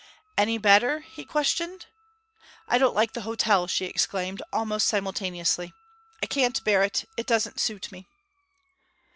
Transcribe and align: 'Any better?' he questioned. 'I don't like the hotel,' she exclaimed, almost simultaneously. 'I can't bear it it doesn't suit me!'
'Any 0.35 0.57
better?' 0.57 1.01
he 1.01 1.23
questioned. 1.23 1.85
'I 2.67 2.79
don't 2.79 2.95
like 2.95 3.13
the 3.13 3.21
hotel,' 3.21 3.67
she 3.67 3.85
exclaimed, 3.85 4.41
almost 4.51 4.87
simultaneously. 4.87 5.73
'I 6.23 6.25
can't 6.25 6.63
bear 6.63 6.81
it 6.81 7.07
it 7.17 7.27
doesn't 7.27 7.59
suit 7.59 7.91
me!' 7.91 8.07